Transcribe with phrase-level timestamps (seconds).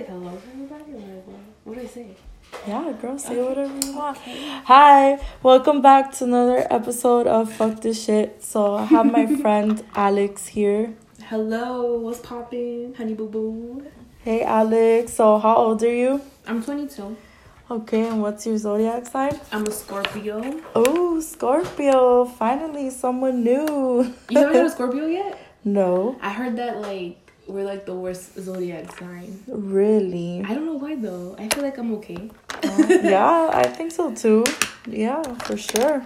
[0.00, 0.92] like hello to everybody?
[0.94, 1.22] Or
[1.64, 2.06] what, do I say?
[2.66, 3.48] Yeah, girl, say Okay.
[3.48, 4.16] whatever you want.
[4.16, 4.48] Okay.
[4.64, 8.42] Hi, welcome back to another episode of Fuck This Shit.
[8.42, 10.94] So I have my friend Alex here.
[11.24, 13.84] Hello, what's poppin', honey boo boo?
[14.24, 16.20] Hey Alex, so how old are you?
[16.46, 17.16] I'm 22.
[17.70, 19.38] Okay, and what's your zodiac sign?
[19.52, 20.60] I'm a Scorpio.
[20.74, 22.24] Oh, Scorpio.
[22.24, 24.12] Finally, someone new.
[24.30, 25.38] You haven't heard of Scorpio yet?
[25.62, 27.19] no, I heard that like
[27.50, 29.42] we're like the worst zodiac sign.
[29.48, 30.42] really.
[30.46, 31.34] I don't know why though.
[31.38, 32.30] I feel like I'm okay.
[33.02, 34.44] yeah, I think so too.
[34.86, 36.04] Yeah, for sure.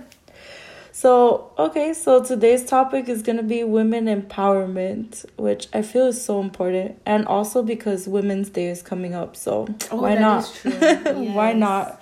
[0.92, 6.24] So, okay, so today's topic is going to be women empowerment, which I feel is
[6.24, 7.00] so important.
[7.04, 9.34] And also because Women's Day is coming up.
[9.34, 10.48] So, Oh, why not?
[10.54, 10.70] true.
[11.34, 12.00] why not?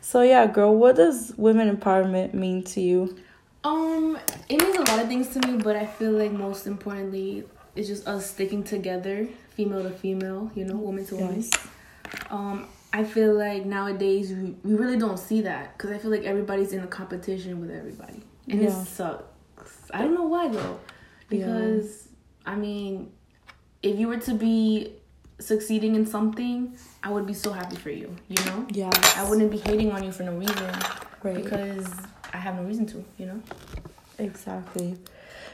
[0.00, 3.18] So, yeah, girl, what does women empowerment mean to you?
[3.64, 4.16] Um,
[4.48, 7.44] it means a lot of things to me, but I feel like most importantly,
[7.76, 11.36] it's just us sticking together, female to female, you know, woman to woman.
[11.42, 11.50] Yes.
[12.30, 16.24] Um, I feel like nowadays we, we really don't see that because I feel like
[16.24, 18.68] everybody's in a competition with everybody, and Yeah.
[18.82, 19.24] it sucks.
[19.92, 20.80] I don't know why though,
[21.30, 21.46] Yeah.
[21.46, 22.08] because
[22.46, 23.12] I mean,
[23.82, 24.94] if you were to be
[25.38, 28.14] succeeding in something, I would be so happy for you.
[28.28, 28.90] You know, Yeah.
[29.16, 30.56] I wouldn't be hating on you for no reason
[31.22, 31.36] Right.
[31.42, 31.86] because
[32.32, 33.04] I have no reason to.
[33.18, 33.42] You know.
[34.18, 34.96] Exactly.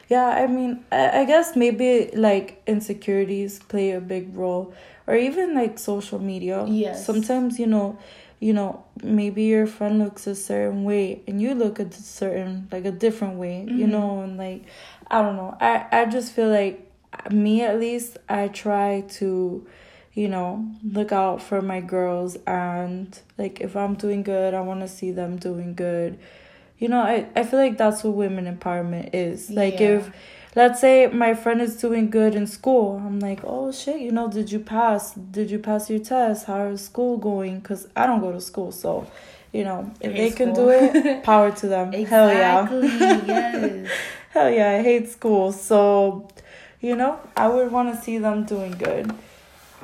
[0.09, 4.73] Yeah, I mean, I, I guess maybe like insecurities play a big role,
[5.07, 6.65] or even like social media.
[6.69, 7.05] Yes.
[7.05, 7.99] Sometimes you know,
[8.39, 12.85] you know, maybe your friend looks a certain way, and you look a certain like
[12.85, 13.63] a different way.
[13.63, 13.91] You Mhm.
[13.91, 14.65] know, and like,
[15.11, 15.57] I don't know.
[15.61, 16.83] I I just feel like
[17.31, 19.67] me at least I try to
[20.13, 24.81] you know look out for my girls and like if i'm doing good i want
[24.81, 26.19] to see them doing good
[26.79, 29.51] you know I, I feel like that's what women empowerment is.
[29.51, 29.99] Like Yeah.
[29.99, 30.11] if
[30.55, 34.27] let's say my friend is doing good in school i'm like oh shit you know
[34.27, 36.47] did you pass did you pass your test?
[36.47, 37.61] How is school going?
[37.61, 39.07] Because i don't go to school so
[39.53, 41.93] you know if they can do it power to them.
[41.93, 42.69] Hell yeah.
[43.27, 43.91] Yes.
[44.31, 45.53] hell yeah i hate school.
[45.53, 46.29] So
[46.81, 49.13] you know i would want to see them doing good.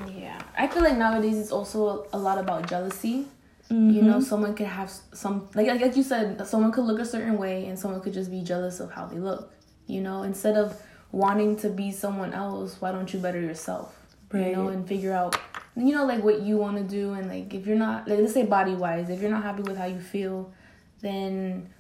[0.09, 3.27] Yeah, I feel like nowadays it's also a lot about jealousy.
[3.73, 4.07] You Mm-hmm.
[4.07, 7.39] know, someone could have some like like like you said, someone could look a certain
[7.39, 9.51] way, and someone could just be jealous of how they look.
[9.87, 10.77] You know, instead of
[11.11, 13.97] wanting to be someone else, why don't you better yourself?
[14.31, 14.49] Right.
[14.49, 15.39] You know, and figure out,
[15.75, 18.35] you know, like what you want to do, and like if you're not, like let's
[18.35, 20.53] say body wise, if you're not happy with how you feel,
[21.01, 21.71] then,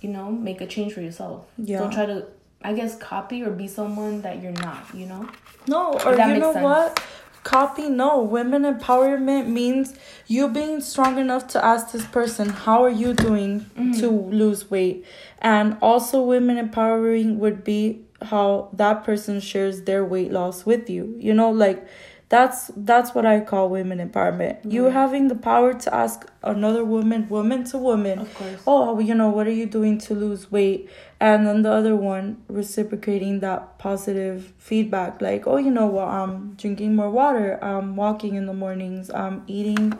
[0.00, 1.46] you know, make a change for yourself.
[1.58, 1.78] Yeah.
[1.80, 2.26] Don't try to,
[2.62, 4.86] I guess, copy or be someone that you're not.
[4.94, 5.28] You know.
[5.66, 6.64] No, or that you makes know sense.
[6.64, 7.02] what?
[7.42, 8.20] Copy no.
[8.20, 9.94] Women empowerment means
[10.26, 14.00] you being strong enough to ask this person, how are you doing Mm-hmm.
[14.00, 15.04] to lose weight?
[15.40, 21.16] And also women empowering would be how that person shares their weight loss with you.
[21.18, 21.84] You know, like
[22.32, 24.56] that's that's what I call women empowerment.
[24.64, 24.92] You Right.
[24.94, 28.62] having the power to ask another woman, woman to woman, Of course.
[28.66, 30.88] oh, you know, what are you doing to lose weight?
[31.20, 36.54] And then the other one reciprocating that positive feedback, like, oh, you know what, I'm
[36.62, 39.92] drinking more water, I'm walking in the mornings, I'm eating,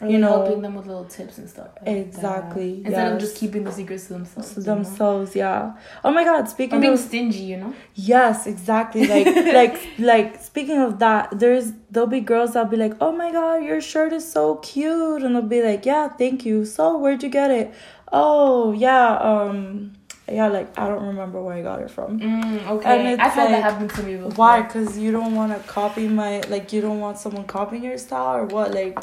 [0.00, 1.68] Or you know, helping them with little tips and stuff.
[1.80, 2.86] like Exactly, that.
[2.88, 4.54] Instead of just keeping the secrets to themselves.
[4.54, 4.74] to you know?
[4.74, 5.76] themselves, yeah.
[6.04, 7.74] Oh my God, Or speaking being of stingy, you know?
[7.94, 9.06] Yes, exactly.
[9.06, 9.26] Like
[9.60, 13.64] like like speaking of that, there's there'll be girls that'll be like, Oh my god,
[13.64, 16.64] your shirt is so cute and they'll be like, Yeah, thank you.
[16.66, 17.72] So where'd you get it?
[18.12, 19.92] Oh yeah, um
[20.28, 22.20] yeah, like I don't remember where I got it from.
[22.20, 23.14] Mm, okay.
[23.14, 24.32] I've had that like, happen to me before.
[24.32, 24.62] Why?
[24.62, 28.44] Cause you don't wanna copy my like you don't want someone copying your style or
[28.44, 28.74] what?
[28.74, 28.98] Like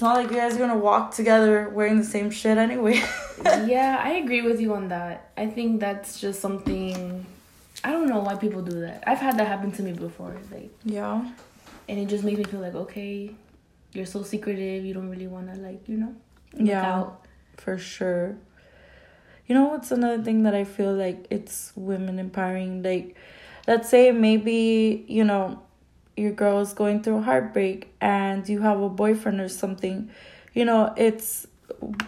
[0.00, 3.02] it's not like you guys are gonna walk together wearing the same shit anyway.
[3.44, 5.30] yeah, I agree with you on that.
[5.36, 7.26] I think that's just something.
[7.84, 9.04] I don't know why people do that.
[9.06, 10.34] I've had that happen to me before.
[10.50, 11.30] Like, yeah.
[11.86, 13.34] and it just makes me feel like, okay,
[13.92, 14.86] you're so secretive.
[14.86, 16.14] You don't really want to, like, you know,
[16.54, 16.80] Yeah.
[16.94, 17.26] out.
[17.58, 18.36] for sure.
[19.46, 22.82] You know what's another thing that I feel like it's women empowering?
[22.82, 23.16] Like,
[23.68, 25.60] let's say maybe, you know,
[26.20, 30.10] your girl is going through a heartbreak and you have a boyfriend or something.
[30.52, 31.46] You know, it's,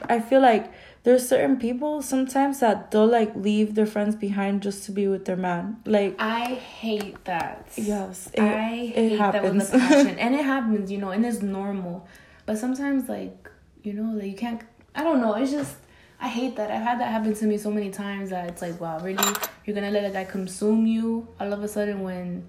[0.08, 0.70] I feel like
[1.04, 5.24] there's certain people sometimes that they'll like leave their friends behind just to be with
[5.24, 5.78] their man.
[5.86, 7.68] Like, I hate that.
[7.76, 12.06] yes, it, I hate that with passion, and it happens, you know, and it's normal.
[12.44, 13.50] But sometimes, like,
[13.82, 14.62] you know, like you can't.
[14.94, 15.34] I don't know.
[15.34, 15.76] It's just
[16.20, 16.70] I hate that.
[16.70, 19.34] I've had that happen to me so many times that it's like, wow, really,
[19.64, 22.44] you're gonna let a guy consume you all of a sudden when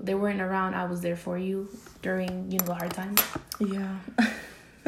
[0.00, 0.74] they weren't around.
[0.74, 1.68] I was there for you
[2.02, 3.20] during you know the hard times.
[3.60, 3.96] yeah.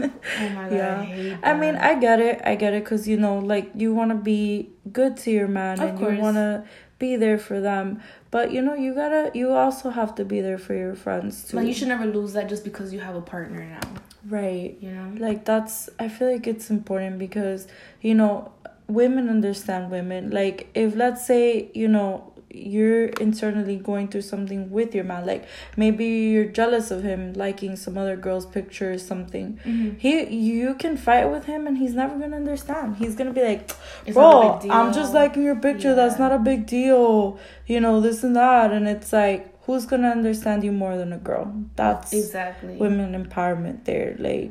[0.00, 1.00] Oh my god, Yeah.
[1.00, 1.38] I hate.
[1.43, 1.75] I mean.
[1.75, 2.40] I get it.
[2.44, 5.81] I get it because you know, like you want to be good to your man
[5.81, 6.14] Of and course.
[6.16, 6.64] you want to
[7.00, 8.00] be there for them.
[8.31, 11.56] But you know, you gotta, you also have to be there for your friends too.
[11.56, 13.81] Like you should never lose that just because you have a partner now.
[14.28, 14.76] Right.
[14.81, 15.14] You know.
[15.19, 17.66] Like that's, I feel like it's important because
[18.00, 18.52] you know,
[18.87, 20.31] women understand women.
[20.31, 25.27] Like if let's say you know you're internally going through something with your man.
[25.27, 25.45] Like
[25.77, 29.59] maybe you're jealous of him liking some other girl's picture or something.
[29.65, 29.99] Mhm.
[29.99, 32.97] he you can fight with him and he's never gonna understand.
[32.97, 33.71] He's gonna be like
[34.06, 35.95] It's not a bro i'm just liking your picture.
[35.95, 37.39] That's not a big deal.
[37.67, 38.73] You know this and that.
[38.73, 41.53] And it's like who's gonna understand you more than a girl?
[41.77, 42.77] That's Exactly.
[42.77, 44.17] women empowerment there.
[44.19, 44.51] Like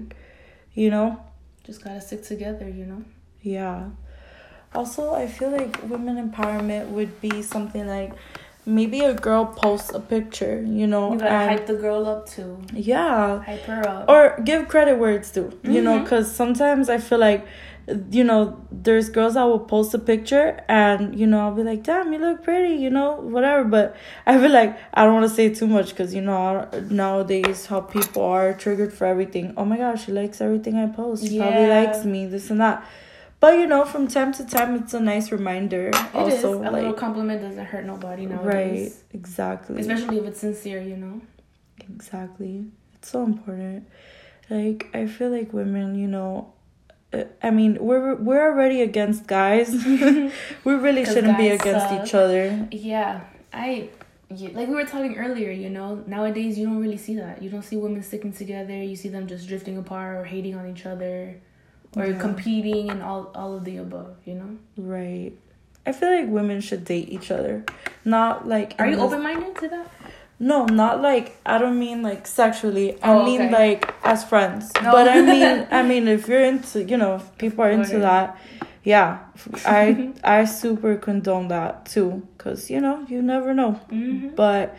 [0.75, 1.19] you know?
[1.65, 3.03] Just gotta stick together, you know.
[3.41, 3.89] yeah.
[4.75, 8.13] Also, I feel like women empowerment would be something like
[8.65, 12.27] maybe a girl posts a picture, you know, You gotta and hype the girl up
[12.27, 12.61] too.
[12.73, 14.09] yeah, Hype her up.
[14.09, 16.03] or give credit where it's due, you know, mm-hmm.
[16.03, 17.47] because sometimes I feel like,
[18.11, 21.83] you know, there's girls that will post a picture and you know I'll be like,
[21.83, 23.63] damn, you look pretty, you know, whatever.
[23.63, 27.65] But I feel like I don't want to say too much because you know nowadays
[27.67, 29.53] how people are triggered for everything.
[29.55, 31.25] Oh my gosh, she likes everything I post.
[31.25, 32.85] She probably likes me, this and that.
[33.39, 35.89] But you know, from time to time, it's a nice reminder.
[35.89, 36.43] It is.
[36.43, 38.95] also, A like little compliment doesn't hurt nobody nowadays.
[38.95, 41.21] right, exactly, Especially if it's sincere, you know.
[41.89, 42.65] Exactly.
[42.95, 43.87] It's so important.
[44.49, 46.53] Like I feel like women, you know,
[47.13, 49.69] uh, I mean, we're we're already against guys.
[50.63, 52.07] we really shouldn't be against suck.
[52.07, 52.67] each other.
[52.71, 53.21] Yeah,
[53.53, 53.89] I
[54.29, 55.51] yeah, like we were talking earlier.
[55.51, 57.41] You know, nowadays you don't really see that.
[57.41, 58.73] You don't see women sticking together.
[58.73, 61.39] You see them just drifting apart or hating on each other,
[61.95, 62.19] or Yeah.
[62.19, 64.15] competing and all all of the above.
[64.25, 64.57] You know.
[64.77, 65.33] Right.
[65.85, 67.63] I feel like women should date each other.
[68.03, 69.87] Not like Are you open minded to that?
[70.39, 73.01] No, not like I don't mean like sexually.
[73.01, 73.51] I Oh, mean okay.
[73.51, 74.71] like as friends.
[74.83, 74.91] No.
[74.91, 78.37] But I mean I mean if you're into you know, if people are into that,
[78.83, 79.19] yeah.
[79.65, 83.79] I I super condone that too cuz you know, you never know.
[83.89, 84.35] Mm-hmm.
[84.35, 84.75] But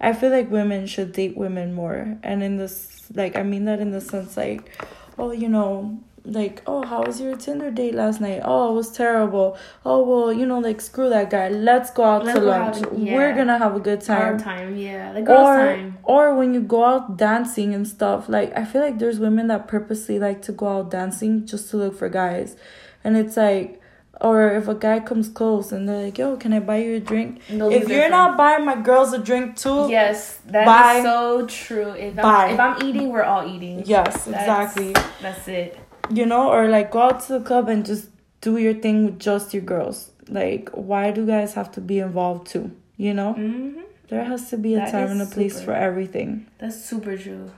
[0.00, 2.16] I feel like women should date women more.
[2.22, 4.70] And in this like I mean that in the sense like
[5.18, 8.42] oh, you know, like, oh, how was your Tinder date last night?
[8.44, 9.56] Oh, it was terrible.
[9.84, 11.48] Oh, well, you know, like, screw that guy.
[11.48, 12.76] Let's go out Let's to go lunch.
[12.78, 13.14] have- yeah.
[13.16, 15.98] We're gonna have a good Our time time, yeah, the girls' or time.
[16.04, 19.66] or when you go out dancing and stuff like i feel like there's women that
[19.68, 22.56] purposely like to go out dancing just to look for guys
[23.04, 23.80] and it's like
[24.20, 27.00] or if a guy comes close and they're like yo can i buy you a
[27.00, 31.00] drink if you're not buying my girls a drink too Yes, that is Bye.
[31.02, 31.90] so true.
[31.90, 33.82] If I'm, if I'm eating, we're all eating.
[33.86, 35.78] yes That's- exactly That's it.
[36.10, 38.08] You know or like go out to the club and just
[38.40, 42.46] do your thing with just your girls like why do guys have to be involved
[42.46, 43.70] too you know hmm
[44.08, 45.64] there has to be a That time and a place super.
[45.66, 47.50] for everything That's super true.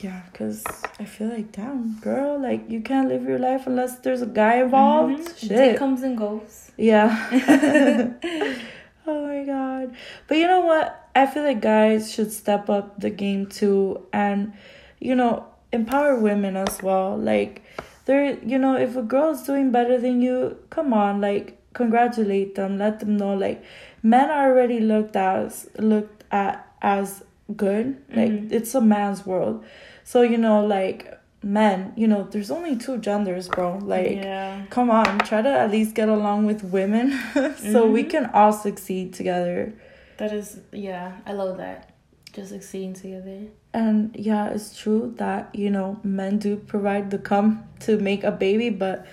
[0.00, 0.62] Yeah, because
[0.98, 4.56] I feel like, damn, girl, like you can't live your life unless there's a guy
[4.56, 5.20] involved.
[5.20, 5.38] Mhm.
[5.38, 5.48] Shit.
[5.48, 6.70] Dick comes and goes.
[6.76, 7.08] yeah.
[9.06, 9.94] oh my god.
[10.26, 11.08] But you know what?
[11.14, 14.52] I feel like guys should step up the game too and,
[15.00, 17.16] you know, empower women as well.
[17.16, 17.62] Like,
[18.06, 22.78] there, you know, if a girl's doing better than you, come on, like, congratulate them.
[22.78, 23.62] Let them know, like,
[24.02, 27.22] men are already looked as looked at as
[27.56, 27.96] good.
[28.14, 28.52] Like, Mhm.
[28.52, 29.64] it's a man's world.
[30.04, 33.78] So, you know, like, men, you know, there's only two genders, bro.
[33.82, 34.62] Like, yeah.
[34.70, 37.12] come on, try to at least get along with women
[37.56, 38.10] so we Mhm.
[38.10, 39.72] can all succeed together.
[40.18, 41.90] That is, yeah, I love that.
[42.32, 43.38] Just succeeding together.
[43.80, 47.46] And yeah, it's true that, you know, men do provide the cum
[47.80, 49.06] to make a baby, but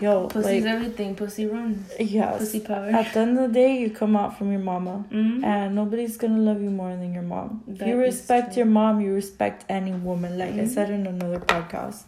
[0.00, 1.14] yo, Pussy's like, everything.
[1.14, 1.92] Pussy runs.
[2.00, 2.38] yes.
[2.38, 2.86] Pussy power.
[3.00, 5.04] At the end of the day, you come out from your mama.
[5.10, 5.44] Mhm.
[5.44, 7.62] And nobody's gonna love you more than your mom.
[7.68, 10.68] If That you respect your mom, you respect any woman, like I Mhm.
[10.76, 12.04] said in another podcast.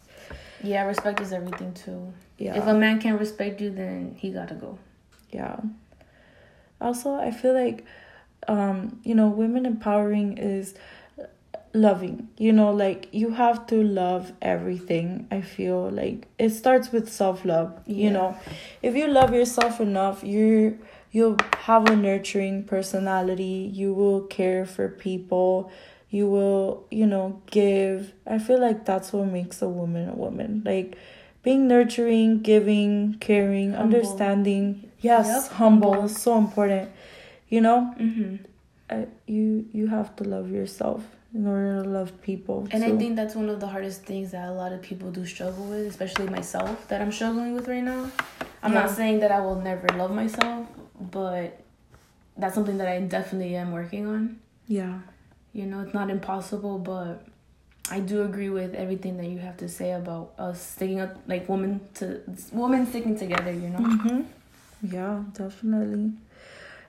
[0.62, 2.00] Yeah, respect is everything too.
[2.38, 2.56] Yeah.
[2.58, 4.78] If a man can't respect you, then he gotta go.
[5.30, 5.56] yeah
[6.80, 7.84] also i feel like
[8.54, 10.74] um you know women empowering is
[11.74, 12.28] loving.
[12.38, 15.90] You know like you have to love everything i feel.
[15.90, 18.12] Like it starts with self-love you Yeah.
[18.12, 18.36] know.
[18.82, 20.78] If you love yourself enough you
[21.10, 21.36] you'll
[21.68, 23.70] have a nurturing personality.
[23.72, 25.70] You will care for people.
[26.10, 28.12] You will you know give.
[28.26, 30.62] I feel like that's what makes a woman a woman.
[30.64, 30.96] Like
[31.42, 33.96] being nurturing giving caring Humble.
[33.98, 34.90] understanding.
[35.00, 36.04] Yes Yep, humble humble.
[36.06, 36.90] is so important
[37.48, 37.94] you know?
[37.98, 38.36] Mm-hmm.
[38.90, 41.02] uh, you you have to love yourself
[41.34, 44.48] in order to love people And I think that's one of the hardest things that
[44.48, 48.10] a lot of people do struggle with, especially myself, that I'm struggling with right now.
[48.62, 48.80] I'm Yeah.
[48.82, 50.66] not saying that I will never love myself,
[50.98, 51.60] but
[52.36, 54.38] that's something that I definitely am working on.
[54.66, 55.00] yeah
[55.52, 57.24] You know, it's not impossible, but
[57.90, 61.48] I do agree with everything that you have to say about us sticking up, like
[61.48, 62.20] women to
[62.52, 63.52] women sticking together.
[63.52, 63.78] You know.
[63.78, 64.20] hmm
[64.82, 66.12] Yeah, definitely.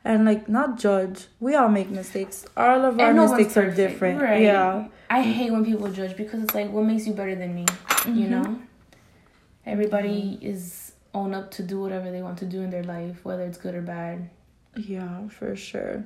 [0.04, 1.28] And like not judge.
[1.40, 2.46] We all make mistakes.
[2.58, 4.22] All of our no mistakes are different.
[4.22, 4.42] right.
[4.42, 4.88] Yeah.
[5.10, 7.66] I hate when people judge because it's like, what makes you better than me?
[8.06, 8.30] You Mhm.
[8.30, 8.60] know?
[9.66, 13.44] Everybody is own up to do whatever they want to do in their life, whether
[13.44, 14.30] it's good or bad.
[14.76, 16.04] Yeah, for sure.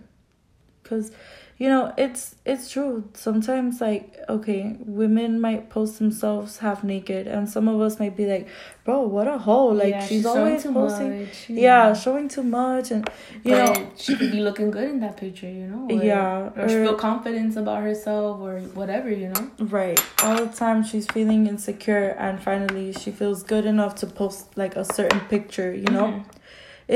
[0.84, 1.12] Cuz
[1.58, 3.04] you know, it's it's true.
[3.14, 8.26] Sometimes like okay, women might post themselves half naked and some of us might be
[8.26, 8.48] like,
[8.86, 9.68] "Bro, what a hoe.
[9.68, 11.50] Like Yeah, she's, showing always too posting much.
[11.50, 13.10] Yeah, showing too much and
[13.44, 15.88] you but know, she could be looking good in that picture, you know?
[15.96, 19.50] Or, Yeah, Or she or- feel confidence about herself or whatever, you know?
[19.60, 20.00] Right.
[20.24, 24.76] All the time she's feeling insecure and finally she feels good enough to post like
[24.76, 26.08] a certain picture, you know?
[26.08, 26.24] Mhm.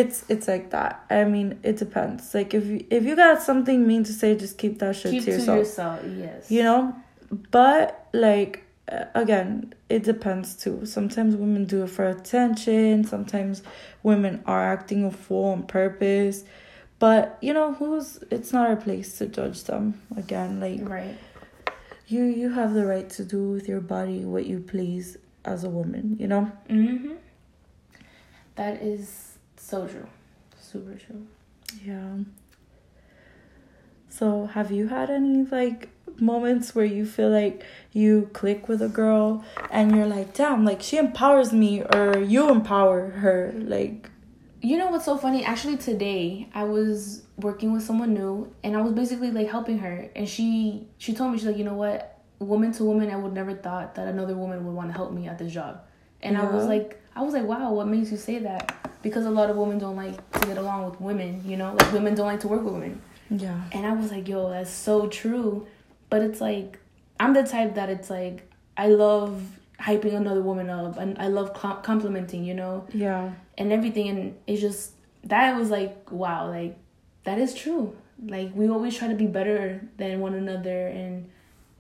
[0.02, 1.04] It's it's like that.
[1.10, 2.34] I mean, it depends.
[2.38, 5.24] Like if you if you got something mean to say, just keep that shit Keep
[5.26, 5.58] to to yourself.
[5.58, 6.52] yourself, yes.
[6.52, 6.96] You know?
[7.52, 8.64] But like
[9.16, 10.86] again, it depends too.
[10.86, 13.64] Sometimes women do it for attention, sometimes
[14.04, 16.44] women are acting a fool on purpose.
[17.00, 20.00] But you know, who's it's not our place to judge them.
[20.16, 21.18] Again, like Right.
[22.08, 25.70] you you have the right to do with your body what you please as a
[25.70, 27.14] woman you know Mm-hmm.
[28.56, 29.27] That is
[29.70, 30.08] so true.
[30.60, 31.24] Super true.
[31.84, 32.16] yeah
[34.10, 38.88] so have you had any like moments where you feel like you click with a
[39.02, 43.40] girl and you're like damn like she empowers me or you empower her
[43.76, 44.10] like
[44.62, 45.46] You know what's so funny?
[45.46, 48.34] Actually, today I was working with someone new,
[48.64, 51.68] and I was basically like helping her, and she she told me she's like, you
[51.70, 52.00] know what,
[52.40, 55.24] woman to woman, I would never thought that another woman would want to help me
[55.32, 55.74] at this job,
[56.26, 58.76] and I was like, I was like, wow, what makes you say that?
[59.02, 61.92] Because a lot of women don't like to get along with women, you know, like
[61.92, 63.60] women don't like to work with women, yeah.
[63.72, 65.66] And I was like, yo, that's so true,
[66.12, 66.80] but it's like
[67.20, 69.44] I'm the type that it's like I love
[69.80, 72.86] hyping another woman up, and I love com- complimenting, you know?
[72.94, 73.32] Yeah.
[73.58, 74.92] And everything and it's just
[75.24, 76.78] that was like wow like
[77.24, 77.96] that is true.
[78.24, 81.30] Like we always try to be better than one another and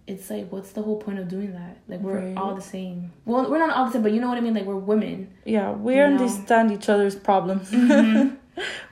[0.07, 1.77] it's like what's the whole point of doing that?
[1.87, 2.37] Like we're Right.
[2.37, 3.11] all the same.
[3.25, 4.53] Well we're not all the same but you know what i mean?
[4.53, 5.29] Like we're women.
[5.45, 6.05] Yeah we You know?
[6.13, 7.71] understand each other's problems.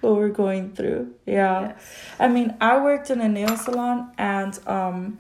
[0.02, 1.14] What we're going through.
[1.26, 1.62] Yeah.
[1.70, 1.94] Yes.
[2.20, 5.18] I mean, I worked in a nail salon and um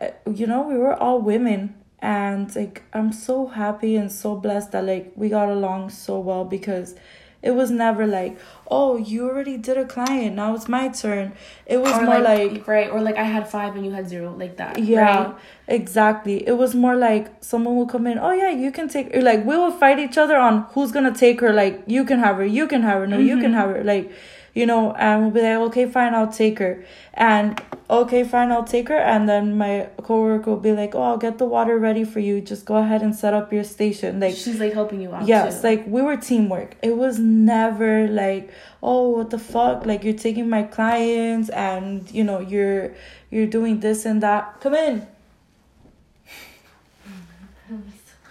[0.00, 1.74] uh, you know, we were all women.
[2.00, 6.44] And like I'm so happy and so blessed that like we got along so well
[6.44, 6.94] because
[7.42, 8.38] it was never like,
[8.70, 11.32] "Oh, you already did a client, now it's my turn."
[11.66, 14.34] It was or more like, right or like i had five and you had zero
[14.36, 15.34] like that yeah, right?
[15.68, 16.36] exactly.
[16.46, 19.44] It was more like someone will come in, "Oh yeah, you can take or like
[19.44, 22.36] we will fight each other on who's going to take her like you can have
[22.36, 23.60] her, you can have her, no, you can Mhm.
[23.60, 24.10] have her." Like
[24.54, 26.84] you know, and we'll be like, okay, fine, I'll take her.
[27.14, 28.98] And okay, fine, I'll take her.
[28.98, 32.40] And then my coworker will be like, oh, I'll get the water ready for you.
[32.40, 34.20] Just go ahead and set up your station.
[34.20, 35.68] Like, she's like helping you out yes, too.
[35.68, 36.76] like we were teamwork.
[36.82, 38.50] It was never like,
[38.82, 39.86] oh, what the fuck?
[39.86, 42.94] Like you're taking my clients and you know you're
[43.30, 44.60] you're doing this and that.
[44.60, 45.06] Come in.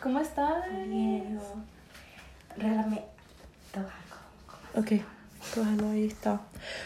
[0.02, 0.64] ¿Cómo estás?
[2.58, 3.04] Regálame.
[4.76, 5.04] Okay.
[5.62, 6.40] Ahead, ahí está.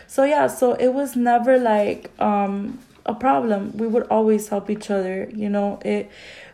[0.07, 3.71] So yeah, so it was never like um a problem.
[3.77, 5.79] We would always help each other, you know.
[5.83, 6.09] It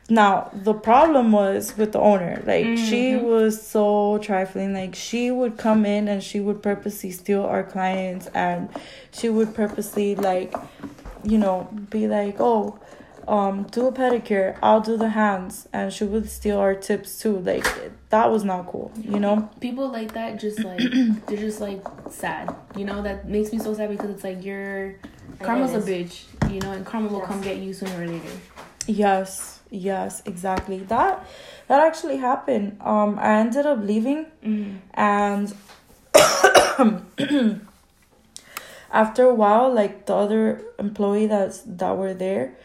[0.10, 2.42] now the problem was with the owner.
[2.46, 3.24] Like she Mhm.
[3.24, 4.74] was so trifling.
[4.74, 8.70] Like she would come in and she would purposely steal our clients and
[9.12, 10.56] she would purposely like
[11.24, 12.80] you know, be like, "Oh,
[13.28, 17.40] um do a pedicure, I'll do the hands." And she would steal our tips too.
[17.40, 17.66] Like
[18.10, 19.50] that was not cool, you know?
[19.60, 20.80] people like that just like
[21.28, 24.96] they're just like sad you know that makes me so sad because it's like you're
[25.42, 27.28] karma's a bitch you know and karma will Yes.
[27.28, 28.30] come get you sooner or later
[28.90, 30.80] Yes, yes, exactly.
[30.80, 31.28] That
[31.68, 32.78] that actually happened.
[32.80, 34.78] Um I ended up leaving mm-hmm.
[34.94, 35.54] and
[38.92, 42.56] after a while like the other employee that's that were there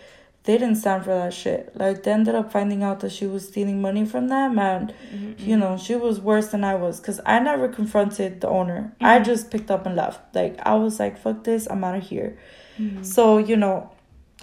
[0.44, 3.46] they didn't stand for that shit like they ended up finding out that she was
[3.46, 5.48] stealing money from them and Mm-hmm.
[5.48, 9.18] you know she was worse than i was because i never confronted the owner i
[9.18, 9.24] Mhm.
[9.24, 12.36] just picked up and left like i was like fuck this i'm out of here
[12.80, 13.04] Mhm.
[13.04, 13.90] so, you know,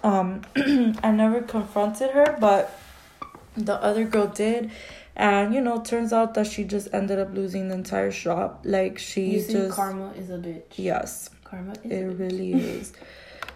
[0.03, 0.41] um
[1.03, 2.63] I never confronted her, but
[3.57, 4.69] the other girl did.
[5.15, 8.61] And you know, turns out that she just ended up losing the entire shop.
[8.63, 12.93] Like she you just karma is a bitch Yes, karma is it really is.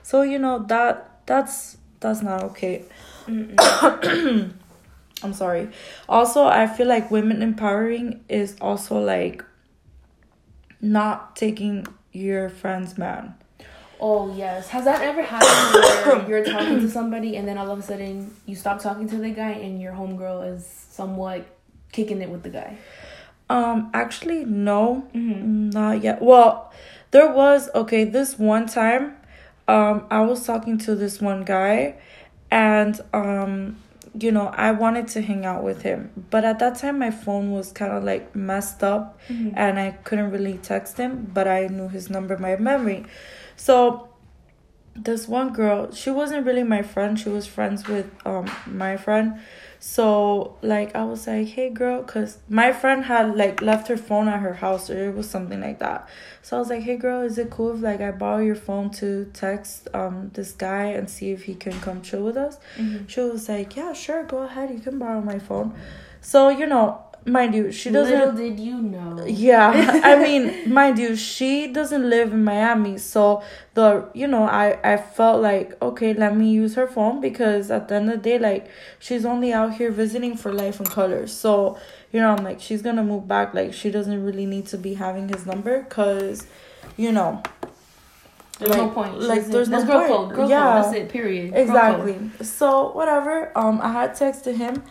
[0.01, 2.85] So, you know, that that's that's not okay.
[3.27, 4.53] I'm
[5.33, 5.69] sorry.
[6.07, 9.43] Also, I feel like women empowering is also like
[10.81, 13.35] not taking your friend's man.
[13.99, 17.79] oh yes has that ever happened where you're talking to somebody and then all of
[17.79, 21.45] a sudden you stop talking to the guy and your homegirl is somewhat
[21.91, 22.77] kicking it with the guy
[23.49, 25.69] Um, actually, no, mm-hmm.
[25.69, 26.21] not yet.
[26.21, 26.71] Well,
[27.11, 29.15] there was okay this one time
[29.77, 31.95] um i was talking to this one guy
[32.51, 33.53] and um
[34.23, 35.99] you know i wanted to hang out with him
[36.33, 39.53] but at that time my phone was kind of like messed up Mhm.
[39.55, 43.05] and i couldn't really text him but i knew his number by memory
[43.55, 43.77] so
[44.95, 49.27] this one girl she wasn't really my friend she was friends with um my friend
[49.85, 54.29] so like i was like hey girl because my friend had like left her phone
[54.29, 56.07] at her house or it was something like that.
[56.41, 58.91] So i was like hey girl is it cool if like i borrow your phone
[58.91, 62.59] to text um this guy and see if he can come chill with us?
[62.77, 63.09] Mhm.
[63.09, 65.73] she was like yeah sure go ahead you can borrow my phone.
[66.21, 69.23] So you know mind you she doesn't Little did you know.
[69.25, 73.41] yeah i mean mind you she doesn't live in miami so
[73.75, 77.87] the you know i i felt like okay let me use her phone because at
[77.87, 81.31] the end of the day like she's only out here visiting for Life in Colors
[81.31, 81.77] so
[82.11, 84.95] you know i'm like she's gonna move back like she doesn't really need to be
[84.95, 86.45] having his number because
[86.97, 87.41] you know
[88.59, 89.19] There's no like- point.
[89.21, 90.09] like, She's- there's no girl point.
[90.11, 90.35] code.
[90.35, 90.59] Girl Yeah.
[90.83, 90.83] code.
[90.93, 91.09] That's it.
[91.09, 91.53] Period.
[91.55, 94.83] Exactly so whatever um i had texted him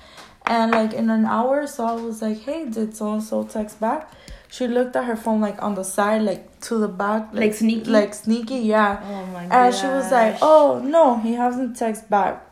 [0.47, 3.81] and like in an hour so i was like hey did so and so text
[3.81, 4.11] back?
[4.51, 7.31] She looked at her phone like on the side like to the back.
[7.33, 7.89] Like sneaky?
[7.89, 9.01] like sneaky yeah.
[9.03, 9.53] Oh my god.
[9.67, 12.45] and she was like oh no he hasn't text back.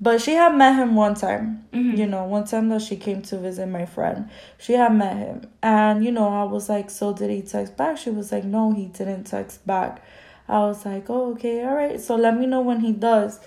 [0.00, 1.96] But she had met him one time Mhm.
[1.98, 4.28] you know one time that she came to visit my friend.
[4.58, 5.46] She had met him.
[5.62, 7.96] And you know i was like so did he text back?
[7.96, 10.02] She was like no he didn't text back.
[10.48, 12.00] I was like oh okay all right.
[12.00, 13.38] So let me know when he does.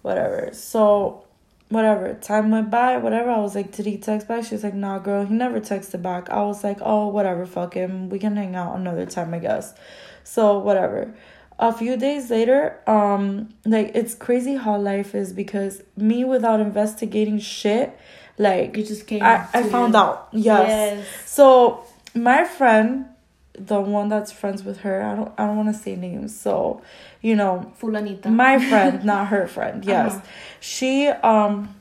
[0.00, 0.48] Whatever.
[0.54, 1.23] So
[1.74, 4.74] whatever time went by whatever i was like did he text back she was like
[4.74, 8.36] nah girl he never texted back i was like oh whatever fuck him we can
[8.36, 9.74] hang out another time i guess
[10.22, 11.14] so whatever
[11.58, 17.38] a few days later um like it's crazy how life is because me without investigating
[17.38, 17.96] shit
[18.38, 19.22] like it just came.
[19.22, 20.00] i, I found you.
[20.00, 20.68] out yes.
[20.68, 21.30] Yes.
[21.30, 23.06] so my friend
[23.58, 26.82] the one that's friends with her i don't i don't want to say names so
[27.22, 28.26] you know Fulanita.
[28.26, 30.24] my friend not her friend yes Uh-huh.
[30.60, 31.74] she um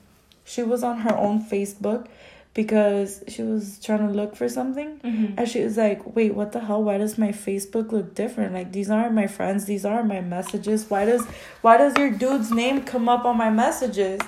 [0.45, 2.05] she was on her own facebook
[2.53, 5.33] because she was trying to look for something Mhm.
[5.37, 8.71] and she was like wait what the hell why does my facebook look different like
[8.71, 11.25] these aren't my friends these aren't my messages why does
[11.63, 14.19] why does your dude's name come up on my messages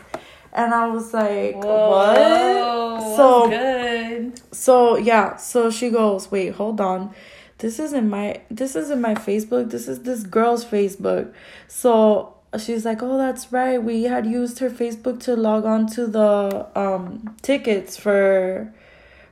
[0.53, 4.41] and i was like what So- good.
[4.51, 7.11] so yeah, so she goes, "Wait, hold on.
[7.59, 9.69] This isn't my this isn't my Facebook.
[9.71, 11.31] This is this girl's Facebook."
[11.67, 13.81] So she's like, "Oh, that's right.
[13.81, 18.73] We had used her Facebook to log on to the um tickets for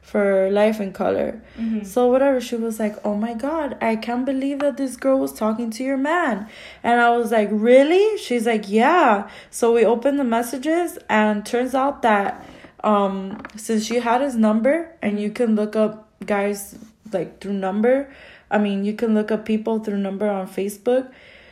[0.01, 1.85] for Life in Color." Mhm.
[1.85, 5.33] So whatever, she was like, "Oh my god, I can't believe that this girl was
[5.33, 6.47] talking to your man."
[6.83, 11.75] And I was like, "Really?" She's like, "Yeah." So we opened the messages and turns
[11.75, 12.45] out that
[12.83, 16.75] um since she had his number and you can look up guys
[17.13, 18.13] like through number,
[18.49, 21.11] I mean, you can look up people through number on Facebook.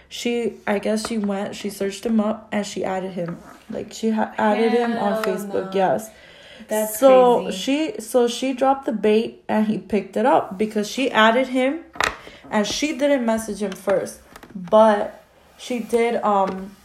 [0.09, 3.37] She I guess she went, she searched him up and she added him.
[3.69, 5.67] Like she ha- added him on Facebook.
[5.67, 5.71] no.
[5.73, 6.09] Yes.
[6.67, 7.57] That's so crazy.
[7.57, 11.83] she so she dropped the bait and he picked it up because she added him
[12.49, 14.21] and she didn't message him first
[14.55, 15.23] but
[15.57, 16.75] she did um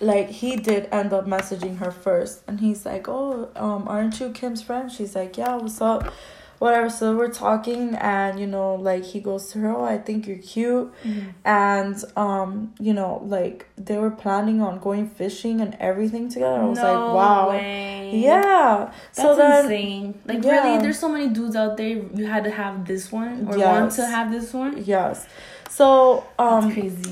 [0.00, 4.30] like he did end up messaging her first and he's like oh um aren't you
[4.30, 6.12] kim's friend she's like yeah what's up
[6.58, 10.26] whatever so we're talking and you know like he goes to her oh i think
[10.26, 11.32] you're cute Mhm.
[11.44, 16.64] and um you know like they were planning on going fishing and everything together i
[16.64, 18.10] was like No wow way.
[18.12, 18.90] yeah.
[19.14, 20.14] That's so then insane.
[20.24, 20.52] Like Yeah.
[20.64, 21.88] really, there's so many dudes out there.
[21.88, 24.82] You had to have this one or want to have this one.
[24.84, 25.26] yes.
[25.70, 26.64] So um.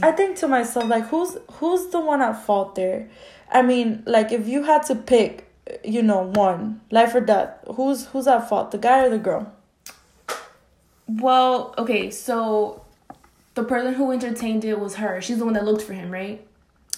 [0.03, 3.09] I think to myself like who's who's the one at fault there?
[3.53, 5.46] I mean, like if you had to pick,
[5.85, 8.71] you know, one, life or death, who's who's at fault?
[8.71, 9.53] The guy or the girl?
[11.09, 12.85] well, okay, so
[13.55, 15.21] the person who entertained it was her.
[15.21, 16.47] She's the one that looked for him, right?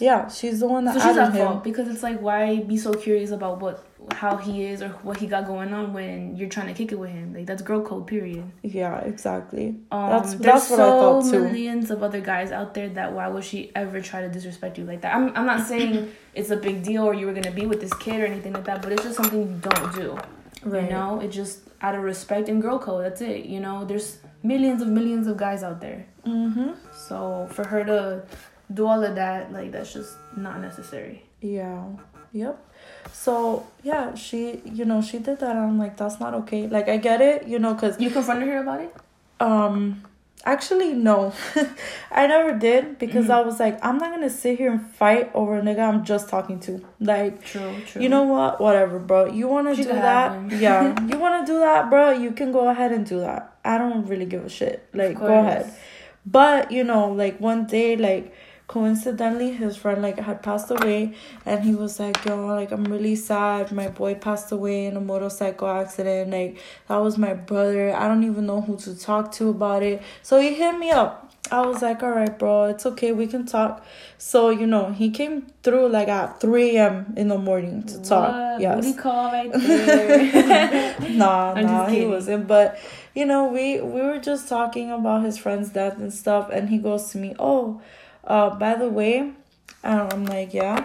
[0.00, 1.46] Yeah, she's the one that So she's at him.
[1.46, 5.18] fault because it's like why be so curious about what how he is or what
[5.18, 7.34] he got going on when you're trying to kick it with him.
[7.34, 8.06] Like that's girl code.
[8.06, 8.44] Period.
[8.62, 9.76] Yeah, exactly.
[9.90, 11.44] Um, That's- there's that's what I thought too.
[11.44, 14.84] millions of other guys out there that why would she ever try to disrespect you
[14.84, 15.14] like that?
[15.14, 17.92] I'm I'm not saying it's a big deal or you were gonna be with this
[17.94, 20.18] kid or anything like that, but it's just something you don't do.
[20.64, 20.84] Right.
[20.84, 23.04] You know, it just out of respect and girl code.
[23.04, 23.44] That's it.
[23.44, 26.06] You know, there's millions of millions of guys out there.
[26.26, 26.70] Mm-hmm.
[27.08, 28.22] So for her to
[28.72, 31.22] do all of that, like that's just not necessary.
[31.40, 31.84] Yeah.
[32.32, 32.58] Yep.
[33.12, 35.50] So yeah, she you know she did that.
[35.56, 36.66] And I'm like that's not okay.
[36.68, 38.94] Like I get it, you know, cause You confronted her about it?
[39.40, 40.02] Um,
[40.44, 41.32] actually, no,
[42.10, 43.30] I never did because Mhm.
[43.30, 46.28] I was like, I'm not gonna sit here and fight over a nigga I'm just
[46.28, 46.84] talking to.
[47.00, 48.02] Like, True, true.
[48.02, 48.60] you know what?
[48.60, 49.26] Whatever, bro.
[49.26, 50.52] You wanna She do that?
[50.52, 52.10] yeah, you wanna do that, bro?
[52.10, 53.54] You can go ahead and do that.
[53.64, 54.86] I don't really give a shit.
[54.92, 55.72] Like, go ahead.
[56.26, 58.34] But you know, like one day, like
[58.68, 61.14] coincidentally his friend like had passed away
[61.46, 65.00] and he was like yo like i'm really sad my boy passed away in a
[65.00, 69.48] motorcycle accident like that was my brother i don't even know who to talk to
[69.48, 73.12] about it so he hit me up I was like, all right, bro, it's okay,
[73.12, 73.82] we can talk.
[74.18, 77.14] So, you know, he came through like at 3 a.m.
[77.16, 78.34] in the morning to talk.
[78.34, 78.60] What?
[78.60, 78.84] Yes.
[78.84, 81.00] Booty call right there.
[81.08, 82.46] nah, I'm nah, he wasn't.
[82.46, 82.78] But
[83.14, 86.76] you know, we we were just talking about his friend's death and stuff, and he
[86.78, 87.80] goes to me, "Oh,
[88.28, 89.32] uh, by the way,"
[89.82, 90.84] and I'm like, "Yeah."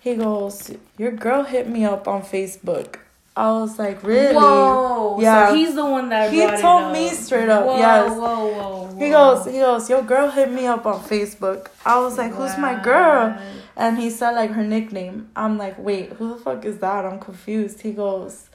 [0.00, 2.96] He goes, "Your girl hit me up on Facebook."
[3.34, 5.18] I was like, "Really?" Whoa.
[5.20, 5.48] Yeah.
[5.48, 8.10] So he's the one that He told me straight up, Whoa, yes.
[8.10, 8.98] Whoa, whoa, whoa.
[8.98, 12.58] He goes, he goes, "Your girl hit me up on Facebook." I was like, "Who's
[12.58, 13.38] my girl?"
[13.76, 15.30] And he said like her nickname.
[15.34, 17.80] I'm like, "Wait, who the fuck is that?" I'm confused.
[17.80, 18.50] He goes,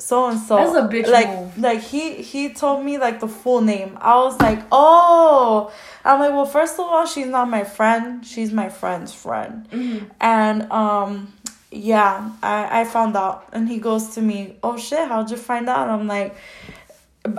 [0.00, 1.58] "So and so." That's a bitch like move.
[1.58, 3.96] like he he told me like the full name.
[4.00, 5.70] I was like, "Oh."
[6.04, 8.24] I'm like, "Well, first of all, she's not my friend.
[8.26, 10.10] She's my friend's friend." Mhm.
[10.20, 11.32] And um
[11.70, 15.68] yeah, I I found out and he goes to me, "Oh shit, how'd you find
[15.68, 16.34] out?" I'm like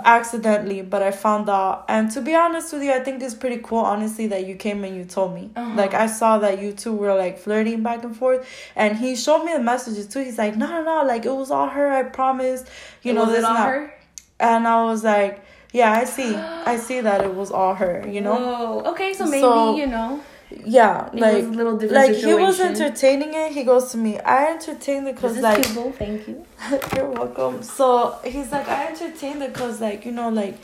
[0.04, 1.84] accidentally, but I found out.
[1.88, 4.84] And to be honest with you, I think it's pretty cool honestly that you came
[4.84, 5.50] and you told me.
[5.56, 5.74] Uh-huh.
[5.74, 9.44] Like I saw that you two were like flirting back and forth and he showed
[9.44, 10.20] me the messages too.
[10.20, 12.64] He's like, "No, no, no, like it was all her, I promise."
[13.02, 13.98] You know Was this it and that.
[14.38, 16.34] And I was like, "Yeah, I see.
[16.72, 18.90] I see that it was all her, you know?" Whoa.
[18.92, 20.22] Okay, so maybe So, you know
[20.64, 22.38] Yeah, it like little different like situation.
[22.38, 23.52] he was entertaining it.
[23.52, 26.44] He goes to me, "I entertained it because like cute, thank you.
[26.96, 27.62] You're welcome.
[27.62, 30.56] So he's like, I entertained it because, like, you know, like,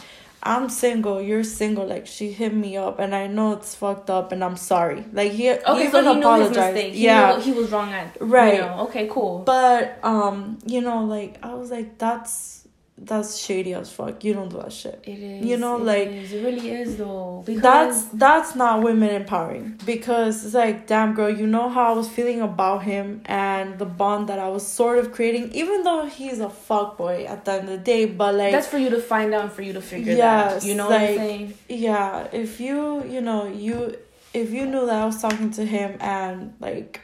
[0.42, 1.86] I'm single, you're single.
[1.86, 5.04] Like, she hit me up, and I know it's fucked up, and I'm sorry.
[5.12, 6.74] Like, he, he Okay, even so he knew his apologized.
[6.74, 6.94] mistake.
[6.94, 7.34] He yeah.
[7.36, 8.54] knew he was wrong at Right.
[8.54, 8.80] You know.
[8.88, 9.40] Okay, cool.
[9.40, 12.57] But, um, you know, like, I was like, that's
[13.00, 14.24] that's shady as fuck.
[14.24, 15.00] You don't do that shit.
[15.04, 15.44] it is.
[15.46, 16.32] you know, it like- is.
[16.32, 17.42] it really is though.
[17.46, 21.96] Because That's that's not women empowering because it's like, damn girl, you know how I
[21.96, 26.06] was feeling about him and the bond that I was sort of creating, even though
[26.06, 28.06] he's a fuck boy at the end of the day.
[28.06, 30.62] But like, that's for you to find out and for you to figure that Yes,
[30.62, 30.68] out.
[30.68, 31.54] You know what I'm like- saying?
[31.68, 33.96] yeah if you you know you
[34.34, 37.00] if you knew that i was talking to him and like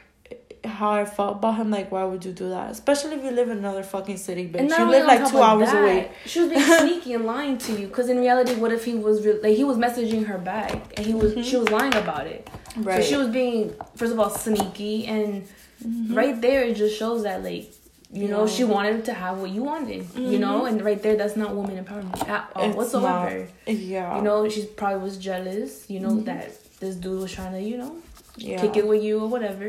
[0.65, 3.49] how i felt about him like why would you do that especially if you live
[3.49, 6.61] in another fucking city bitch you live like two hours that, away She was being
[6.79, 7.87] sneaky and lying to you.
[7.87, 11.05] Because in reality, what if he was re- like he was messaging her back and
[11.05, 11.43] he was Mhm.
[11.43, 12.47] she was lying about it.
[12.77, 15.47] right So she was being first of all sneaky and
[15.85, 16.15] Mhm.
[16.15, 17.65] right there it just shows that like
[18.11, 18.53] you know Yeah.
[18.55, 20.05] she wanted to have what you wanted.
[20.15, 20.67] You know, Mhm.
[20.69, 23.47] and right there that's not woman empowerment at all It's whatsoever.
[23.67, 25.89] yeah You know, she probably was jealous.
[25.89, 26.25] You know Mhm.
[26.25, 26.47] that
[26.79, 27.93] this dude was trying to you know
[28.37, 29.67] yeah kick it with you or whatever.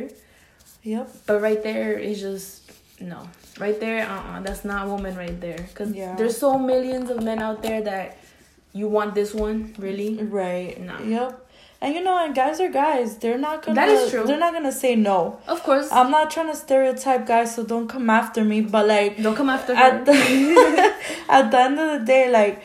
[0.93, 2.63] Yep But right there is just
[3.01, 3.21] no.
[3.65, 5.61] Right there, uh uh that's not woman right there.
[5.77, 6.15] Cause Yeah.
[6.19, 8.07] there's so millions of men out there that
[8.79, 10.11] you want this one really.
[10.41, 10.97] right No.
[11.15, 11.31] yep
[11.81, 14.25] and you know and guys are guys they're not gonna That is true.
[14.27, 15.19] they're not gonna say no
[15.55, 19.11] Of course, i'm not trying to stereotype guys so don't come after me but like
[19.25, 19.83] don't come after her.
[19.89, 20.13] at the
[21.37, 22.57] at the end of the day, like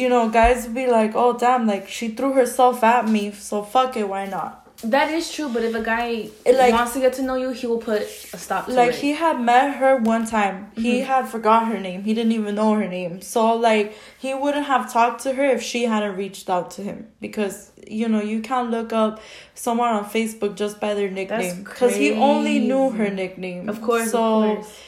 [0.00, 3.96] you know, guys be like, "Oh damn, like she threw herself at me, so fuck
[3.96, 4.50] it, why not?"
[4.84, 7.66] That is true, but if a guy like- wants to get to know you, he
[7.66, 8.94] will put a stop to Like it.
[8.96, 11.04] he had met her one time, he Mhm.
[11.06, 14.90] had forgot her name, he didn't even know her name, so like he wouldn't have
[14.92, 18.70] talked to her if she hadn't reached out to him because you know you can't
[18.70, 19.20] look up
[19.54, 23.68] someone on Facebook just by their nickname because he only knew her nickname.
[23.68, 24.78] of course, so of course.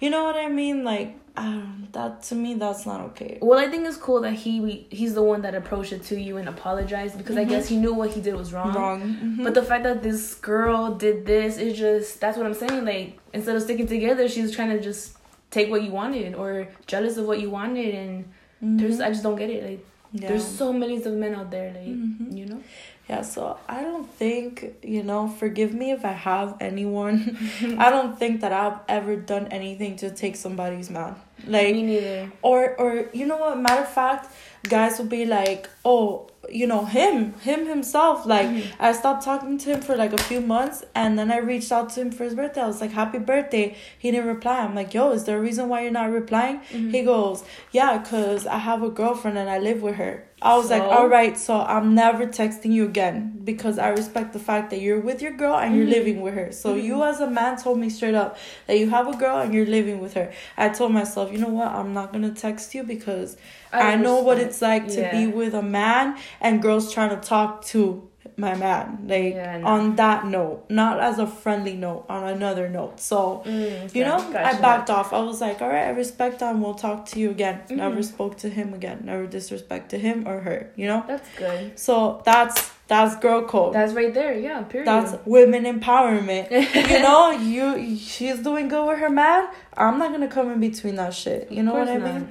[0.00, 1.16] you know what I mean, like.
[1.34, 3.38] Um, that to me that's not okay.
[3.40, 6.36] Well, I think it's cool that he he's the one that approached it to you
[6.36, 7.48] and apologized because I Mhm.
[7.48, 8.74] guess he knew what he did was wrong.
[8.74, 9.00] Wrong.
[9.00, 9.42] Mhm.
[9.44, 12.84] But the fact that this girl did this is just that's what I'm saying.
[12.84, 15.16] Like instead of sticking together, she was trying to just
[15.50, 18.24] take what you wanted or jealous of what you wanted, and
[18.60, 19.06] there's Mhm.
[19.06, 19.64] I just don't get it.
[19.64, 20.28] Like Yeah.
[20.28, 22.36] there's so millions of men out there, like Mhm.
[22.36, 22.60] you know.
[23.08, 27.36] Yeah, so I don't think, you know, forgive me if I have anyone.
[27.78, 31.16] I don't think that I've ever done anything to take somebody's man.
[31.46, 32.32] Like Me neither.
[32.42, 36.84] or or you know what, matter of fact, guys will be like, "Oh, you know,
[36.84, 38.64] him, him himself like Mhm.
[38.80, 41.90] I stopped talking to him for like a few months and then I reached out
[41.90, 42.62] to him for his birthday.
[42.62, 44.58] I was like, "Happy birthday." He didn't reply.
[44.58, 46.90] I'm like, "Yo, is there a reason why you're not replying?" Mhm.
[46.90, 50.24] He goes, Yeah, because I have a girlfriend and I live with her.
[50.42, 54.40] I was like, All right, so I'm never texting you again because I respect the
[54.40, 55.90] fact that you're with your girl and you're Mhm.
[55.98, 56.50] living with her.
[56.50, 56.82] So Mhm.
[56.82, 59.66] you, as a man, told me straight up that you have a girl and you're
[59.78, 60.30] living with her.
[60.58, 61.68] I told myself, You know what?
[61.68, 63.36] I'm not going to text you because
[63.72, 67.64] I, know what it's like to be with a man and girls trying to talk
[67.72, 69.04] to my man.
[69.08, 69.66] Like Yeah, no.
[69.66, 72.98] on that note, not as a friendly note, on another note.
[73.00, 74.58] So Mm, you okay, know, gotcha.
[74.58, 75.12] I backed off.
[75.12, 76.60] I was like, all right, I respect him.
[76.62, 77.60] We'll talk to you again.
[77.70, 78.04] Never Mhm.
[78.04, 78.98] spoke to him again.
[79.04, 80.70] Never disrespect to him or her.
[80.76, 81.04] You know.
[81.06, 81.78] That's good.
[81.78, 83.74] So that's that's girl code.
[83.74, 84.34] That's right there.
[84.34, 84.62] Yeah.
[84.62, 84.86] Period.
[84.86, 86.46] That's women empowerment.
[86.90, 89.48] you know, you she's doing good with her man.
[89.76, 91.50] I'm not gonna come in between that shit.
[91.52, 92.20] You know what I mean?
[92.20, 92.28] not.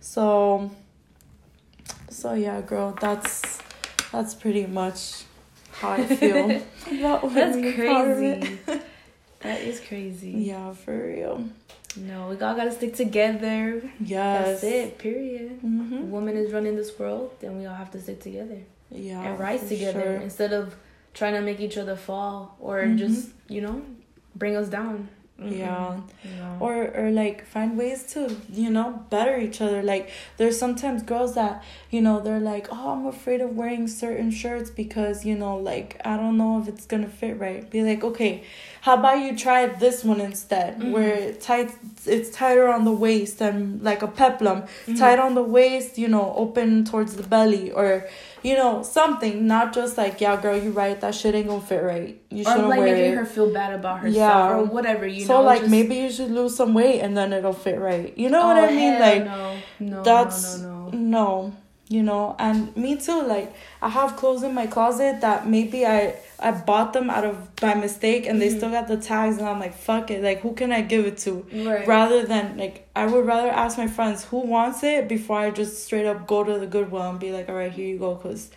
[0.00, 0.70] So
[2.22, 3.58] so yeah, girl, that's
[4.12, 5.24] that's pretty much
[5.72, 6.44] how I feel
[7.00, 8.58] about That's women crazy.
[9.40, 10.30] that is crazy.
[10.30, 11.44] Yeah, for real.
[11.96, 13.82] No, we all gotta stick together.
[14.00, 14.60] Yes.
[14.60, 14.98] That's it.
[14.98, 15.58] Period.
[15.60, 19.20] hmm Woman is running this world, then we all have to stick together Yeah.
[19.22, 20.14] and rise together sure.
[20.28, 20.76] instead of
[21.14, 22.98] trying to make each other fall or Mhm.
[22.98, 23.82] just you know
[24.36, 25.08] bring us down.
[25.42, 25.58] Mm-mm.
[25.58, 26.00] Yeah.
[26.38, 26.56] No.
[26.60, 28.20] or or like find ways to
[28.52, 32.90] you know better each other like there's sometimes girls that you know they're like oh
[32.92, 36.86] i'm afraid of wearing certain shirts because you know like i don't know if it's
[36.86, 38.44] gonna fit right be like okay
[38.82, 40.92] how about you try this one instead Mhm.
[40.92, 41.70] where it tight
[42.06, 44.98] it's tighter on the waist and like a peplum Mhm.
[44.98, 48.06] tight on the waist you know open towards the belly or
[48.42, 51.82] you know something not just like yeah girl you right that shit ain't gonna fit
[51.82, 54.56] right you shouldn't like wear making it her feel bad about herself Yeah.
[54.56, 55.40] or whatever you so know.
[55.40, 58.16] So like just- maybe you should lose some weight and then it'll fit right.
[58.18, 58.98] You know what Oh, I mean?
[58.98, 60.98] Like no, no, that's no, no, no.
[60.98, 61.56] no,
[61.92, 62.34] you know.
[62.38, 63.20] And me too.
[63.34, 63.48] Like
[63.80, 67.74] I have clothes in my closet that maybe I I bought them out of by
[67.74, 68.56] mistake and they Mhm.
[68.56, 70.22] still got the tags and I'm like fuck it.
[70.28, 71.32] Like who can I give it to?
[71.70, 71.86] Right.
[71.86, 75.84] Rather than like I would rather ask my friends who wants it before I just
[75.86, 78.50] straight up go to the Goodwill and be like, all right, here you go, cause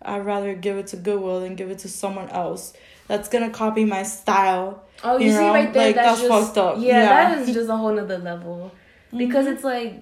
[0.00, 2.72] I'd rather give it to Goodwill than give it to someone else
[3.08, 4.82] that's gonna copy my style.
[5.04, 5.86] Oh, you, You see know, right there.
[5.86, 6.74] like, that's, that's just, fucked up.
[6.78, 7.06] Yeah, Yeah.
[7.34, 8.70] that is just a whole nother level.
[9.16, 9.52] Because Mhm.
[9.52, 9.92] it's like,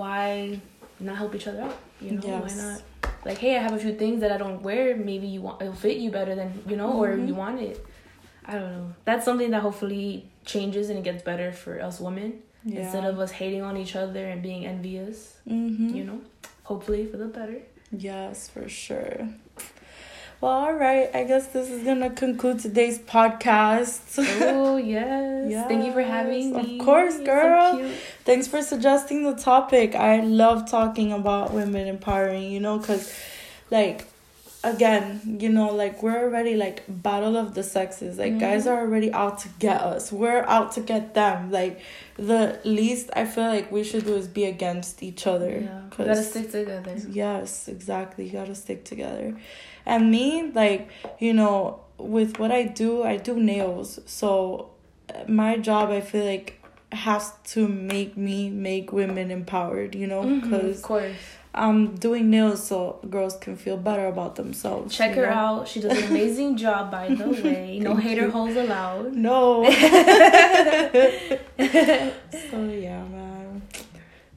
[0.00, 0.60] why
[1.00, 1.76] not help each other out?
[2.00, 2.56] You know, Yes.
[2.56, 2.82] why not?
[3.24, 4.96] Like, hey, I have a few things that I don't wear.
[4.96, 7.28] Maybe you want it'll fit you better than you know, or Mhm.
[7.28, 7.84] you want it.
[8.44, 8.92] I don't know.
[9.04, 12.80] That's something that hopefully changes and it gets better for us women yeah.
[12.82, 15.38] instead of us hating on each other and being envious.
[15.48, 15.94] Mhm.
[15.94, 16.20] You know,
[16.62, 17.62] hopefully for the better.
[17.90, 19.28] Yes, for sure.
[20.40, 21.08] Well, all right.
[21.14, 24.00] I guess this is gonna conclude today's podcast.
[24.42, 25.66] oh yes.
[25.68, 26.78] Thank you for having me.
[26.78, 27.78] of course, girl.
[27.78, 27.90] So.
[28.24, 29.94] Thanks for suggesting the topic.
[29.94, 32.50] I love talking about women empowering.
[32.52, 33.12] You know, cause
[33.70, 34.06] like
[34.62, 38.18] again, you know, like we're already like battle of the sexes.
[38.18, 38.72] Like guys Mhm.
[38.72, 40.12] are already out to get us.
[40.12, 41.50] We're out to get them.
[41.50, 41.80] Like
[42.16, 45.60] the least I feel like we should do is be against each other.
[45.62, 46.94] Yeah, gotta stick together.
[47.08, 48.26] Yes, exactly.
[48.26, 49.34] You gotta stick together.
[49.86, 54.00] And me, like, you know, with what I do, I do nails.
[54.06, 54.70] So
[55.28, 56.60] my job, I feel like,
[56.92, 60.22] has to make me make women empowered, you know?
[60.40, 61.16] Because of course.
[61.54, 64.94] I'm doing nails so girls can feel better about themselves.
[64.94, 65.32] Check her know?
[65.32, 65.68] out.
[65.68, 67.78] She does an amazing job, by the way.
[67.80, 68.30] No hater you.
[68.30, 69.14] holes allowed.
[69.14, 69.64] No.
[69.70, 69.72] so,
[72.68, 73.25] yeah, man.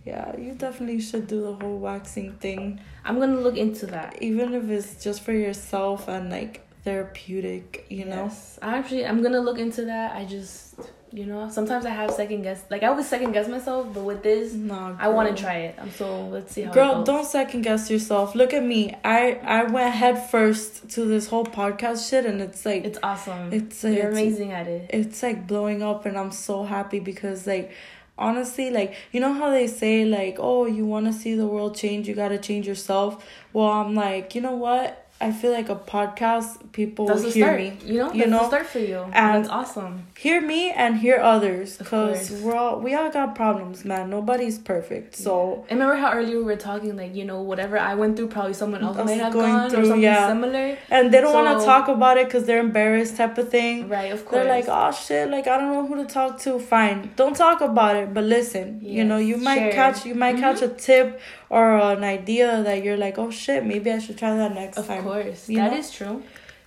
[0.10, 2.80] Yeah, you definitely should do the whole waxing thing.
[3.06, 4.10] I'm gonna look into that.
[4.30, 8.24] even if it's just for yourself and like therapeutic, you know.
[8.26, 8.60] Yes.
[8.62, 10.16] I actually, I'm gonna look into that.
[10.16, 10.76] I just,
[11.12, 12.64] you know, sometimes I have second guess.
[12.74, 15.76] Like I always second guess myself, but with this, Nah, I want to try it.
[15.82, 16.72] I'm so let's see how.
[16.72, 18.36] it Girl, don't second guess yourself.
[18.42, 18.96] Look at me.
[19.04, 23.52] I I went head first to this whole podcast shit, and it's like It's awesome.
[23.58, 24.90] it's You're it's, amazing at it.
[25.00, 27.72] It's like blowing up, and I'm so happy because like
[28.20, 31.76] honestly, like you know how they say like, oh, you want to see the world
[31.76, 33.26] change, you gotta change yourself.
[33.54, 35.09] Well, I'm like, you know what?
[35.22, 37.60] I feel like a podcast, people That's hear start.
[37.60, 37.78] me.
[37.84, 38.48] You know, you that's know?
[38.48, 39.00] start for you.
[39.12, 40.08] And- that's awesome.
[40.18, 45.16] hear me and hear others because we're all we all got problems man nobody's perfect
[45.16, 48.28] so And remember how earlier we were talking, like you know, whatever I went through,
[48.28, 50.28] probably someone else may have gone or through, something yeah.
[50.28, 50.78] similar.
[50.96, 54.12] and they don't want to talk about it because they're embarrassed type of thing Right,
[54.12, 54.36] of course.
[54.44, 57.60] they're like oh shit like i don't know who to talk to fine don't talk
[57.62, 59.72] about it but listen you know you might share.
[59.72, 60.40] catch you might Mhm.
[60.46, 64.36] catch a tip or an idea that you're like oh shit maybe i should try
[64.36, 65.78] that next of time course, you that know?
[65.78, 66.22] is true.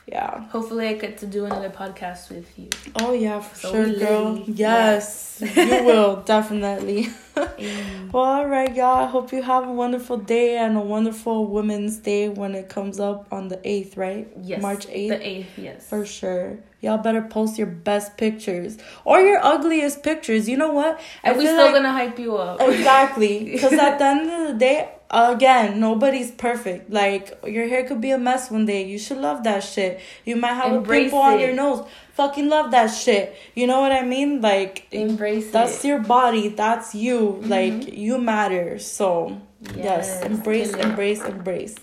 [0.07, 2.69] yeah Hopefully, I get to do another podcast with you.
[2.97, 4.53] oh yeah for So sure girl lady.
[4.53, 8.13] yes you will definitely Mm.
[8.13, 9.05] Well, all right, y'all.
[9.05, 13.01] I hope you have a wonderful day and a wonderful Women's Day when it comes
[13.01, 14.29] up on the 8th, right?
[14.43, 15.09] Yes, March 8th.
[15.09, 15.89] The eighth, yes.
[15.89, 16.59] For sure.
[16.83, 18.77] Y'all better post your best pictures
[19.07, 20.47] or your ugliest pictures.
[20.47, 21.01] You know what?
[21.25, 22.61] And we feel still like- gonna hype you up.
[22.61, 23.35] Exactly.
[23.53, 26.91] Because at the end of the day, again, nobody's perfect.
[26.91, 28.87] Like, your hair could be a mess one day.
[28.87, 30.01] You should love that shit.
[30.25, 31.87] You might have Embrace a pimple on your nose.
[32.15, 33.37] Fucking love that shit.
[33.55, 34.41] You know what I mean?
[34.41, 35.89] Like, Embrace that's it.
[35.89, 37.49] your body that's you mm-hmm.
[37.49, 39.41] like you matter so
[39.75, 41.77] yes, embrace embrace embrace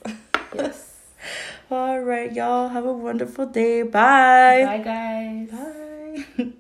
[0.56, 0.96] Yes.
[1.72, 2.70] All right, y'all.
[2.70, 3.84] Have a wonderful day.
[3.84, 4.66] Bye.
[4.66, 5.50] Bye, guys.
[5.52, 6.54] Bye.